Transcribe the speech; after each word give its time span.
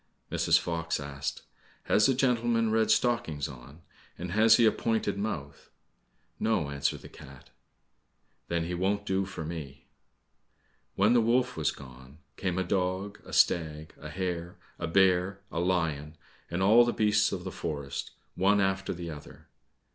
Mrs. 0.31 0.57
Fox 0.57 0.99
asked, 0.99 1.43
"Has 1.83 2.07
the 2.07 2.15
gentleman 2.15 2.71
red 2.71 2.89
stockings 2.89 3.47
on' 3.47 3.83
and 4.17 4.31
has 4.31 4.57
he 4.57 4.65
a 4.65 4.71
pointed 4.71 5.15
mouth?" 5.15 5.69
"No," 6.39 6.71
answered 6.71 7.01
the 7.03 7.07
cat. 7.07 7.51
"Then 8.47 8.63
he 8.65 8.73
won't 8.73 9.05
do 9.05 9.25
for 9.27 9.45
me." 9.45 9.85
When 10.95 11.13
the 11.13 11.21
wolf 11.21 11.55
was 11.55 11.69
gone, 11.69 12.17
came 12.35 12.57
a 12.57 12.63
dog, 12.63 13.19
a 13.25 13.31
stag, 13.31 13.93
a 14.01 14.09
hare, 14.09 14.57
a 14.79 14.87
bear, 14.87 15.41
a 15.51 15.59
lion, 15.59 16.17
and 16.49 16.63
all 16.63 16.83
the 16.83 16.93
beasts 16.93 17.31
of 17.31 17.43
the 17.43 17.51
forest, 17.51 18.09
one 18.33 18.59
after 18.59 18.95
the 18.95 19.11
other. 19.11 19.49